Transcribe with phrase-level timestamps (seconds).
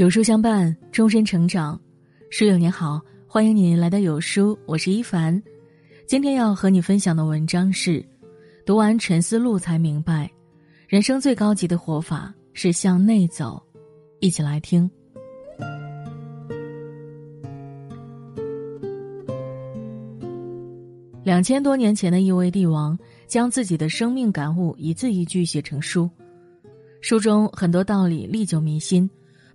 [0.00, 1.78] 有书相伴，终身成长。
[2.30, 5.38] 书友您好，欢迎您来到有书，我是一凡。
[6.06, 8.02] 今天要和你分享的文章是：
[8.64, 10.30] 读完《沉思录》才明白，
[10.88, 13.62] 人生最高级的活法是向内走。
[14.20, 14.90] 一起来听。
[21.22, 26.08] 两千多年前的一位帝王，将自己的生命感悟一字一句写成书，
[27.02, 29.06] 书中很多道理历久弥新。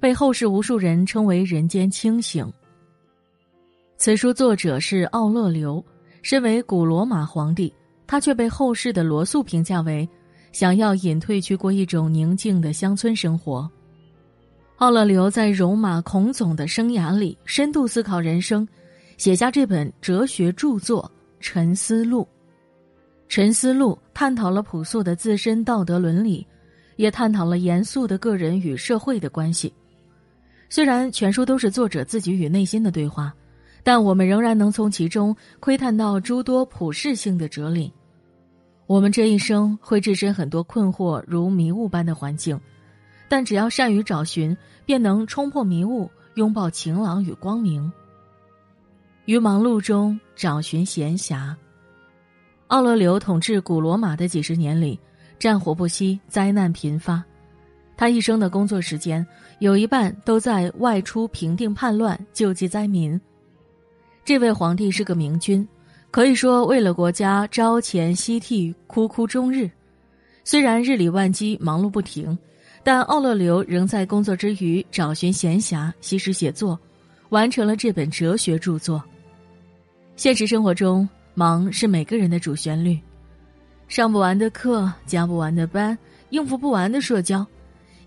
[0.00, 2.50] 被后世无数人称为“人间清醒”。
[3.96, 5.82] 此书作者是奥勒留，
[6.22, 7.72] 身为古罗马皇帝，
[8.06, 10.06] 他却被后世的罗素评价为
[10.52, 13.70] 想要隐退去过一种宁静的乡村生活。
[14.76, 18.66] 奥勒留在戎马孔总的生涯里深度思考人生，
[19.16, 22.22] 写下这本哲学著作《沉思录》。
[23.28, 26.46] 《沉思录》探讨了朴素的自身道德伦理，
[26.96, 29.72] 也探讨了严肃的个人与社会的关系。
[30.68, 33.32] 虽然全书都是作者自己与内心的对话，
[33.82, 37.92] 但我们仍然能从其中窥探到诸多普世性的哲理。
[38.86, 42.58] 我们这一生会置身很多困惑如迷雾般的环境，
[43.28, 47.90] 但只要善于找寻，便能冲破迷雾，拥抱晴朗与光明。
[49.24, 51.54] 于忙碌中找寻闲暇。
[52.66, 54.98] 奥勒留统治古罗马的几十年里，
[55.38, 57.24] 战火不息，灾难频发。
[57.96, 59.24] 他一生的工作时间
[59.60, 63.20] 有一半都在外出平定叛乱、救济灾民。
[64.24, 65.66] 这位皇帝是个明君，
[66.10, 69.70] 可以说为了国家朝前夕替、哭哭终日。
[70.42, 72.36] 虽然日理万机、忙碌不停，
[72.82, 76.78] 但奥勒留仍在工作之余找寻闲暇、吸食写作，
[77.28, 79.02] 完成了这本哲学著作。
[80.16, 82.98] 现实生活中，忙是每个人的主旋律，
[83.88, 85.96] 上不完的课、加不完的班、
[86.30, 87.46] 应付不完的社交。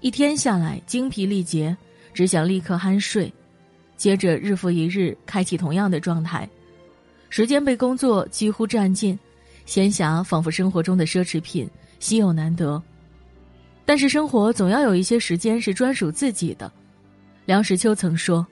[0.00, 1.76] 一天下来精疲力竭，
[2.12, 3.32] 只想立刻酣睡，
[3.96, 6.48] 接着日复一日开启同样的状态，
[7.30, 9.18] 时间被工作几乎占尽，
[9.64, 11.68] 闲暇仿佛生活中的奢侈品，
[11.98, 12.80] 稀有难得。
[13.84, 16.70] 但是生活总要有一些时间是专属自己的。
[17.44, 18.46] 梁实秋曾说：“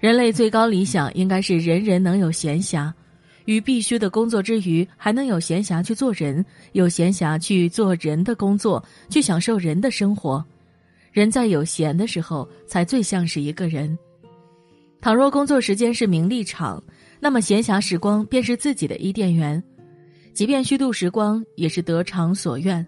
[0.00, 2.92] 人类最高理想应该是人人能有闲暇，
[3.44, 10.44] 于必须的工作之余，还能有闲暇去做人，有闲暇去做人的工作，去享受人的生活。”
[11.12, 13.96] 人在有闲的时候，才最像是一个人。
[15.00, 16.82] 倘若工作时间是名利场，
[17.20, 19.62] 那么闲暇时光便是自己的伊甸园，
[20.32, 22.84] 即便虚度时光，也是得偿所愿。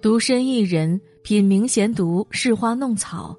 [0.00, 3.36] 独身一人，品茗闲读，试花弄草，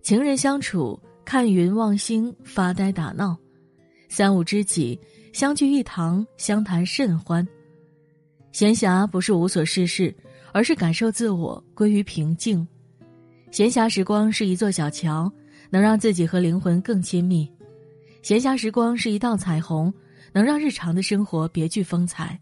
[0.00, 3.36] 情人相处，看云望星，发呆打闹，
[4.08, 4.98] 三五知己
[5.34, 7.46] 相聚一堂，相谈甚欢。
[8.52, 10.14] 闲暇不是无所事事，
[10.52, 12.66] 而是感受自我，归于平静。
[13.52, 15.30] 闲暇时光是一座小桥，
[15.68, 17.46] 能让自己和灵魂更亲密；
[18.22, 19.92] 闲暇时光是一道彩虹，
[20.32, 22.40] 能让日常的生活别具风采。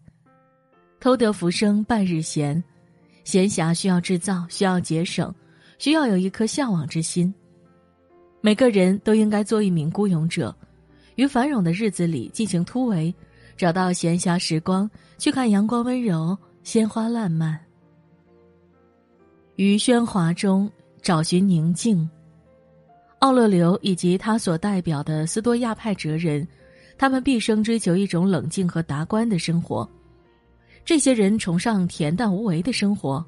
[1.00, 2.62] 偷得浮生半日闲，
[3.24, 5.34] 闲暇需要制造，需要节省，
[5.78, 7.34] 需要有一颗向往之心。
[8.40, 10.54] 每个人都应该做一名孤勇者，
[11.16, 13.12] 于繁荣的日子里进行突围，
[13.56, 14.88] 找到闲暇时光，
[15.18, 17.58] 去看阳光温柔，鲜花烂漫。
[19.56, 20.70] 于喧哗中。
[21.02, 22.08] 找寻宁静。
[23.20, 26.46] 奥勒留以及他所代表的斯多亚派哲人，
[26.96, 29.88] 他们毕生追求一种冷静和达观的生活。
[30.84, 33.24] 这些人崇尚恬淡无为的生活，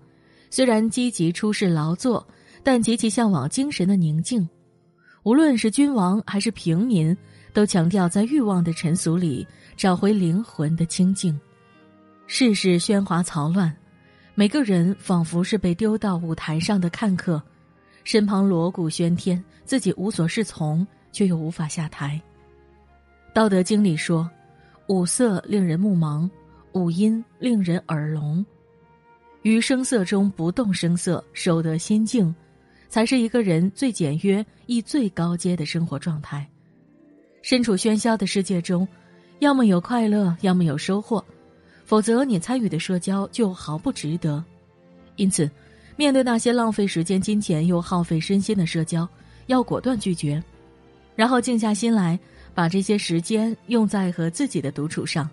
[0.49, 2.27] 虽然积极出世劳作，
[2.63, 4.49] 但极其向往精神的宁静。
[5.25, 7.15] 无论是君王还是平民，
[7.53, 9.47] 都强调在欲望的尘俗里
[9.77, 11.39] 找回灵魂的清净。
[12.27, 13.73] 世事喧哗嘈乱，
[14.35, 17.41] 每个人仿佛是被丢到舞台上的看客。
[18.05, 22.21] 身旁锣鼓喧天，自己无所适从，却又无法下台。
[23.33, 24.29] 《道德经》里说
[24.89, 26.29] ：“五色令人目盲，
[26.73, 28.45] 五音令人耳聋。”
[29.43, 32.35] 于声色中不动声色，守得心静，
[32.89, 36.47] 才是一个人最简约亦最高阶的生活状态。
[37.41, 38.87] 身处喧嚣的世界中，
[39.39, 41.25] 要么有快乐，要么有收获，
[41.85, 44.45] 否则你参与的社交就毫不值得。
[45.17, 45.49] 因此。
[45.97, 49.09] 面对那些浪费时间、金钱又耗费身心的社交，
[49.47, 50.43] 要果断拒绝，
[51.15, 52.19] 然后静下心来，
[52.55, 55.29] 把这些时间用在和自己的独处上，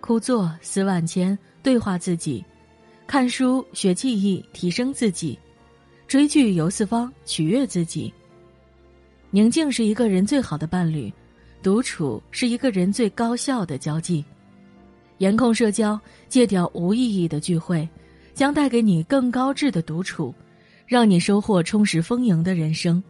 [0.00, 2.44] 枯坐思万千，对话自己，
[3.06, 5.38] 看书学技艺，提升自己，
[6.08, 8.12] 追剧游四方，取悦自己。
[9.30, 11.12] 宁静是一个人最好的伴侣，
[11.62, 14.24] 独处是一个人最高效的交际。
[15.18, 15.98] 严控社交，
[16.28, 17.88] 戒掉无意义的聚会。
[18.34, 20.34] 将带给你更高质的独处，
[20.86, 23.02] 让你收获充实丰盈的人生。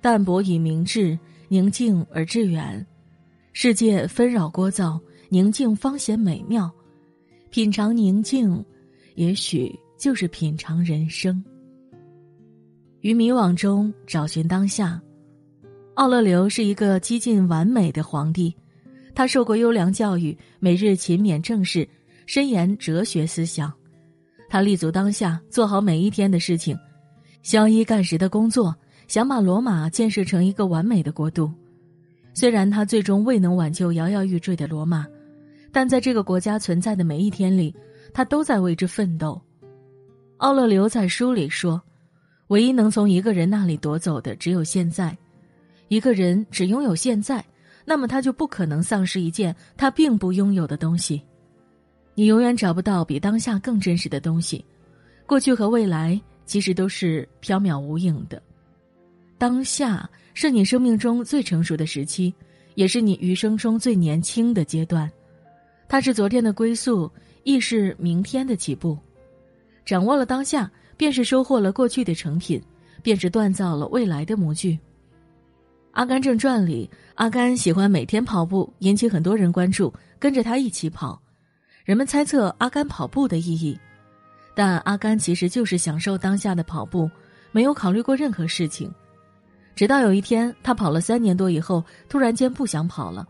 [0.00, 1.18] 淡泊以明志，
[1.48, 2.84] 宁静而致远。
[3.52, 6.70] 世界纷扰聒噪，宁静方显美妙。
[7.50, 8.64] 品尝宁静，
[9.14, 11.42] 也许就是品尝人生。
[13.00, 15.00] 于迷惘中找寻当下。
[15.94, 18.54] 奥勒留是一个几近完美的皇帝，
[19.14, 21.86] 他受过优良教育，每日勤勉正事，
[22.26, 23.72] 深研哲学思想。
[24.52, 26.78] 他立足当下，做好每一天的事情，
[27.42, 28.76] 相依干食的工作，
[29.08, 31.50] 想把罗马建设成一个完美的国度。
[32.34, 35.06] 虽然他最终未能挽救摇摇欲坠的罗马。
[35.72, 37.74] 但在这个国家存在的每一天里，
[38.12, 39.40] 他都在为之奋斗。
[40.36, 41.80] 奥勒留在书里说
[42.48, 45.16] ：“唯一能从一个人那里夺走的，只有现在。
[45.88, 47.42] 一个人只拥有现在，
[47.86, 51.22] 那么他就不可能丧失一件他并不拥有的东西。
[52.14, 54.64] 你永远找不到比当下更真实的东西。
[55.26, 58.42] 过去和未来其实都是缥缈无影的。
[59.38, 62.32] 当下是你生命中最成熟的时期，
[62.74, 65.10] 也是你余生中最年轻的阶段。”
[65.88, 67.10] 它是昨天的归宿，
[67.44, 68.98] 亦是明天的起步。
[69.84, 72.62] 掌握了当下，便是收获了过去的成品，
[73.02, 74.72] 便是锻造了未来的模具。
[75.90, 81.21] 《阿甘正传》里，阿甘喜欢每天跑步，引起很多人关注，跟着他一起跑。
[81.84, 83.78] 人们猜测阿甘跑步的意义，
[84.54, 87.10] 但阿甘其实就是享受当下的跑步，
[87.50, 88.92] 没有考虑过任何事情。
[89.74, 93.26] 直到有一天，他跑了三年多以后，突然间不想跑了。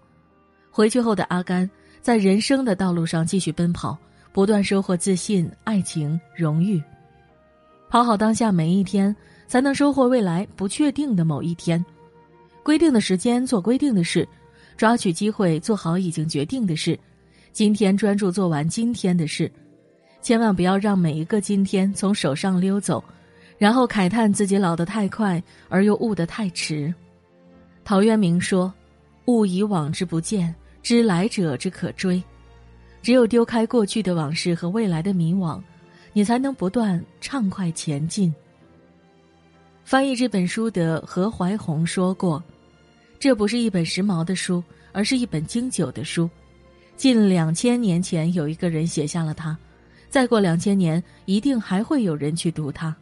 [0.70, 1.70] 回去后的阿甘。
[2.02, 3.96] 在人生的道路上继续奔跑，
[4.32, 6.82] 不断收获自信、爱情、荣誉。
[7.88, 9.14] 跑好当下每一天，
[9.46, 11.84] 才能收获未来不确定的某一天。
[12.64, 14.28] 规定的时间做规定的事，
[14.76, 16.98] 抓取机会做好已经决定的事。
[17.52, 19.50] 今天专注做完今天的事，
[20.20, 23.02] 千万不要让每一个今天从手上溜走，
[23.58, 26.92] 然后慨叹自己老得太快而又悟得太迟。
[27.84, 28.72] 陶渊明说
[29.26, 32.20] ：“悟以往之不见。”知来者之可追，
[33.02, 35.62] 只有丢开过去的往事和未来的迷惘，
[36.12, 38.34] 你才能不断畅快前进。
[39.84, 42.42] 翻译这本书的何怀宏说过
[43.20, 44.60] ：“这不是一本时髦的书，
[44.90, 46.28] 而是一本经久的书。
[46.96, 49.56] 近两千年前有一个人写下了它，
[50.08, 52.94] 再过两千年一定还会有人去读它。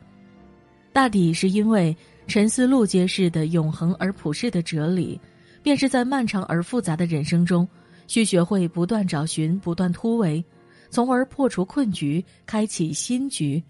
[0.93, 1.97] 大抵是因为
[2.27, 5.21] 陈思路揭示的永恒而普世的哲理。”
[5.63, 7.69] 便是在漫长而复杂的人生中，
[8.07, 10.43] 需学会不断找寻、不断突围，
[10.89, 13.63] 从而破除困局，开启新局。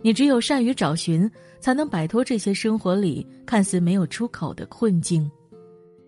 [0.00, 1.30] 你只有善于找寻，
[1.60, 5.30] 才能摆脱这些生活里看似没有出口的困境。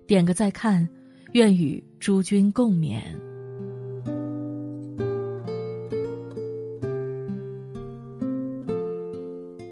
[0.07, 0.89] 点个再看，
[1.33, 3.03] 愿与诸君共勉。